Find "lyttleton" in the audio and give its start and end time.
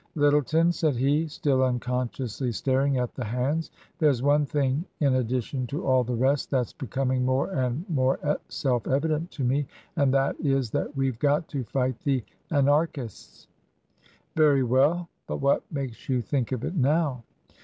0.15-0.71